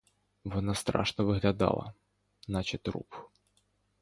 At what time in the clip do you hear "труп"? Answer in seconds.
2.77-3.15